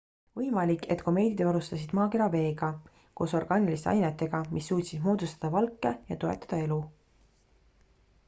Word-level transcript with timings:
võimalik 0.39 0.85
et 0.93 1.01
komeedid 1.07 1.41
varustasid 1.47 1.91
maakera 1.97 2.29
veega 2.35 2.69
koos 3.19 3.35
orgaaniliste 3.39 3.91
ainetega 3.91 4.41
mis 4.55 4.69
suutsid 4.71 5.03
moodustada 5.09 5.51
valke 5.59 5.91
ja 6.13 6.17
toetada 6.25 6.63
elu 6.65 6.79